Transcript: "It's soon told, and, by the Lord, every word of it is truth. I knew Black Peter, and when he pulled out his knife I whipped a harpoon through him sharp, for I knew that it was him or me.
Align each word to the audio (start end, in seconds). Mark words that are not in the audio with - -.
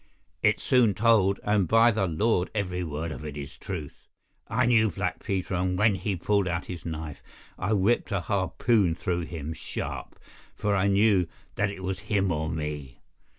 "It's 0.41 0.63
soon 0.63 0.95
told, 0.95 1.39
and, 1.43 1.67
by 1.67 1.91
the 1.91 2.07
Lord, 2.07 2.49
every 2.55 2.83
word 2.83 3.11
of 3.11 3.23
it 3.23 3.37
is 3.37 3.55
truth. 3.55 4.07
I 4.47 4.65
knew 4.65 4.89
Black 4.89 5.23
Peter, 5.23 5.53
and 5.53 5.77
when 5.77 5.93
he 5.93 6.15
pulled 6.15 6.47
out 6.47 6.65
his 6.65 6.83
knife 6.87 7.21
I 7.59 7.73
whipped 7.73 8.11
a 8.11 8.21
harpoon 8.21 8.95
through 8.95 9.25
him 9.25 9.53
sharp, 9.53 10.17
for 10.55 10.75
I 10.75 10.87
knew 10.87 11.27
that 11.53 11.69
it 11.69 11.83
was 11.83 11.99
him 12.09 12.31
or 12.31 12.49
me. 12.49 13.01